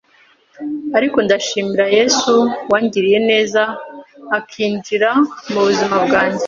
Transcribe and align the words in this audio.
ariko 0.97 1.17
ndashimira 1.25 1.85
Yesu 1.97 2.33
wangiriye 2.71 3.19
neza 3.29 3.61
akinjira 4.37 5.09
mu 5.51 5.59
buzima 5.65 5.95
bwanjye 6.05 6.39